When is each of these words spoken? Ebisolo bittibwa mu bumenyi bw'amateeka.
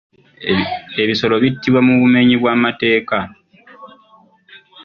Ebisolo 1.03 1.35
bittibwa 1.43 1.79
mu 1.87 1.93
bumenyi 2.01 2.35
bw'amateeka. 2.41 3.17